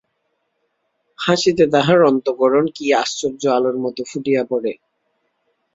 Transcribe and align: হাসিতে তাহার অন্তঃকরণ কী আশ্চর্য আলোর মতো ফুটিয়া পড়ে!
হাসিতে 1.19 1.63
তাহার 1.73 1.99
অন্তঃকরণ 2.03 2.65
কী 2.75 2.85
আশ্চর্য 3.01 3.43
আলোর 3.49 3.77
মতো 3.77 4.01
ফুটিয়া 4.09 4.43
পড়ে! 4.45 4.71